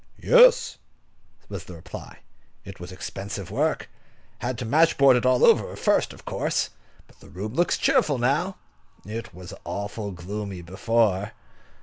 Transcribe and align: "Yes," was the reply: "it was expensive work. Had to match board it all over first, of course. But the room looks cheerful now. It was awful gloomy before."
"Yes," 0.23 0.79
was 1.47 1.65
the 1.65 1.75
reply: 1.75 2.21
"it 2.65 2.79
was 2.79 2.91
expensive 2.91 3.51
work. 3.51 3.87
Had 4.39 4.57
to 4.57 4.65
match 4.65 4.97
board 4.97 5.15
it 5.15 5.27
all 5.27 5.45
over 5.45 5.75
first, 5.75 6.11
of 6.11 6.25
course. 6.25 6.71
But 7.05 7.19
the 7.19 7.29
room 7.29 7.53
looks 7.53 7.77
cheerful 7.77 8.17
now. 8.17 8.57
It 9.05 9.31
was 9.31 9.53
awful 9.63 10.09
gloomy 10.11 10.63
before." 10.63 11.33